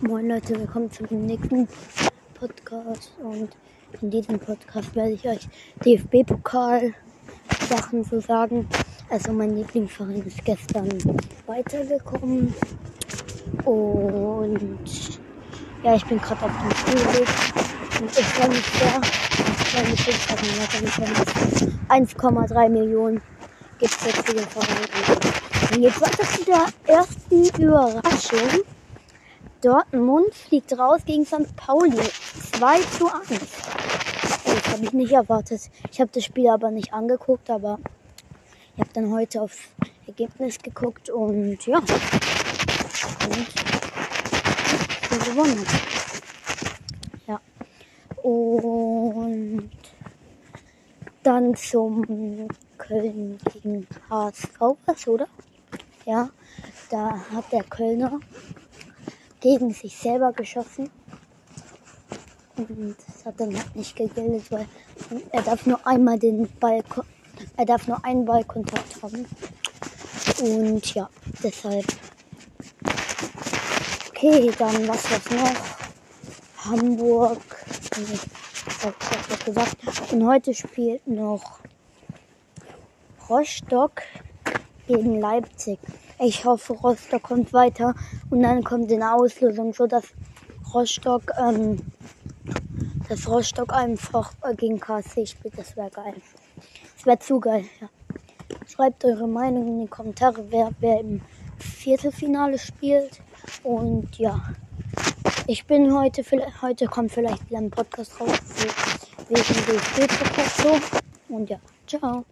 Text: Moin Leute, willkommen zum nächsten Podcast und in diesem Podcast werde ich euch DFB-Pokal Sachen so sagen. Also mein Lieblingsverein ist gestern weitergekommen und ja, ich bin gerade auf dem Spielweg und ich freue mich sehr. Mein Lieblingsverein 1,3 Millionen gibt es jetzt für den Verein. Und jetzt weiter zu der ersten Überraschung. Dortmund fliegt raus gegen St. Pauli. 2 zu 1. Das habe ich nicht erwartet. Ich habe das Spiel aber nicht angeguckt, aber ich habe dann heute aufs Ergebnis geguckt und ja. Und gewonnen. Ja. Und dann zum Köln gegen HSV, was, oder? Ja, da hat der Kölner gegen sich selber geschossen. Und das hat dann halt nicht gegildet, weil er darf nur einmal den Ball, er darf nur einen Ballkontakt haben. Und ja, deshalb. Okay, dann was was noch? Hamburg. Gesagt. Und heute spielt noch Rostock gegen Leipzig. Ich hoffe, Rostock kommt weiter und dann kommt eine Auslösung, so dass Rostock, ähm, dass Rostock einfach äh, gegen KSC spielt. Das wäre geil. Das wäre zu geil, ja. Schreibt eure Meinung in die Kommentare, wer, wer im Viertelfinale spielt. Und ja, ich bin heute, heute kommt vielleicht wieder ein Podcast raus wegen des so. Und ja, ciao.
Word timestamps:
Moin 0.00 0.28
Leute, 0.28 0.54
willkommen 0.60 0.90
zum 0.92 1.06
nächsten 1.24 1.66
Podcast 2.34 3.14
und 3.18 3.48
in 4.02 4.10
diesem 4.10 4.38
Podcast 4.38 4.94
werde 4.94 5.12
ich 5.12 5.26
euch 5.26 5.48
DFB-Pokal 5.86 6.92
Sachen 7.66 8.04
so 8.04 8.20
sagen. 8.20 8.68
Also 9.08 9.32
mein 9.32 9.56
Lieblingsverein 9.56 10.22
ist 10.26 10.44
gestern 10.44 10.86
weitergekommen 11.46 12.54
und 13.64 15.18
ja, 15.82 15.94
ich 15.94 16.04
bin 16.04 16.20
gerade 16.20 16.44
auf 16.44 16.52
dem 16.60 16.70
Spielweg 16.76 17.28
und 17.98 18.10
ich 18.10 18.26
freue 18.26 18.48
mich 18.50 18.66
sehr. 18.66 19.00
Mein 19.76 19.86
Lieblingsverein 21.88 22.06
1,3 22.06 22.68
Millionen 22.68 23.22
gibt 23.78 23.94
es 23.94 24.04
jetzt 24.04 24.28
für 24.28 24.34
den 24.34 24.44
Verein. 24.44 25.74
Und 25.74 25.82
jetzt 25.82 26.00
weiter 26.02 26.22
zu 26.22 26.44
der 26.44 26.66
ersten 26.86 27.62
Überraschung. 27.62 28.75
Dortmund 29.66 30.32
fliegt 30.32 30.78
raus 30.78 31.00
gegen 31.04 31.26
St. 31.26 31.56
Pauli. 31.56 31.98
2 32.52 32.80
zu 32.82 33.12
1. 33.12 33.28
Das 34.44 34.68
habe 34.72 34.84
ich 34.84 34.92
nicht 34.92 35.10
erwartet. 35.10 35.60
Ich 35.90 36.00
habe 36.00 36.08
das 36.14 36.22
Spiel 36.22 36.48
aber 36.50 36.70
nicht 36.70 36.92
angeguckt, 36.92 37.50
aber 37.50 37.80
ich 38.74 38.80
habe 38.80 38.90
dann 38.92 39.10
heute 39.10 39.42
aufs 39.42 39.58
Ergebnis 40.06 40.58
geguckt 40.58 41.10
und 41.10 41.66
ja. 41.66 41.78
Und 41.78 41.88
gewonnen. 45.24 45.66
Ja. 47.26 47.40
Und 48.22 49.70
dann 51.24 51.56
zum 51.56 52.46
Köln 52.78 53.40
gegen 53.52 53.88
HSV, 54.08 54.60
was, 54.86 55.08
oder? 55.08 55.26
Ja, 56.04 56.30
da 56.88 57.18
hat 57.32 57.50
der 57.50 57.64
Kölner 57.64 58.20
gegen 59.46 59.70
sich 59.70 59.96
selber 59.96 60.32
geschossen. 60.32 60.90
Und 62.56 62.96
das 63.06 63.26
hat 63.26 63.38
dann 63.38 63.56
halt 63.56 63.76
nicht 63.76 63.94
gegildet, 63.94 64.50
weil 64.50 64.66
er 65.30 65.42
darf 65.42 65.64
nur 65.66 65.86
einmal 65.86 66.18
den 66.18 66.48
Ball, 66.58 66.82
er 67.56 67.64
darf 67.64 67.86
nur 67.86 68.04
einen 68.04 68.24
Ballkontakt 68.24 69.00
haben. 69.00 69.24
Und 70.40 70.94
ja, 70.94 71.08
deshalb. 71.44 71.86
Okay, 74.08 74.50
dann 74.58 74.88
was 74.88 75.04
was 75.12 75.30
noch? 75.30 76.68
Hamburg. 76.68 77.38
Gesagt. 79.44 79.76
Und 80.10 80.26
heute 80.26 80.54
spielt 80.54 81.06
noch 81.06 81.60
Rostock 83.28 84.02
gegen 84.86 85.20
Leipzig. 85.20 85.78
Ich 86.18 86.44
hoffe, 86.44 86.72
Rostock 86.74 87.22
kommt 87.22 87.52
weiter 87.52 87.94
und 88.30 88.42
dann 88.42 88.64
kommt 88.64 88.90
eine 88.90 89.14
Auslösung, 89.14 89.72
so 89.72 89.86
dass 89.86 90.04
Rostock, 90.72 91.32
ähm, 91.38 91.78
dass 93.08 93.28
Rostock 93.28 93.72
einfach 93.72 94.32
äh, 94.42 94.54
gegen 94.54 94.80
KSC 94.80 95.26
spielt. 95.26 95.58
Das 95.58 95.76
wäre 95.76 95.90
geil. 95.90 96.14
Das 96.96 97.06
wäre 97.06 97.18
zu 97.18 97.40
geil, 97.40 97.64
ja. 97.80 97.88
Schreibt 98.66 99.04
eure 99.04 99.28
Meinung 99.28 99.66
in 99.66 99.80
die 99.80 99.88
Kommentare, 99.88 100.44
wer, 100.50 100.70
wer 100.80 101.00
im 101.00 101.20
Viertelfinale 101.58 102.58
spielt. 102.58 103.20
Und 103.62 104.18
ja, 104.18 104.40
ich 105.46 105.64
bin 105.64 105.94
heute, 105.94 106.24
heute 106.60 106.86
kommt 106.86 107.12
vielleicht 107.12 107.48
wieder 107.48 107.58
ein 107.58 107.70
Podcast 107.70 108.20
raus 108.20 108.40
wegen 109.28 109.46
des 110.36 110.56
so. 110.62 110.78
Und 111.28 111.48
ja, 111.48 111.58
ciao. 111.86 112.26